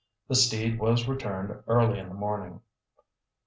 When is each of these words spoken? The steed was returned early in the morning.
The 0.29 0.33
steed 0.33 0.79
was 0.79 1.07
returned 1.07 1.61
early 1.67 1.99
in 1.99 2.07
the 2.09 2.15
morning. 2.15 2.61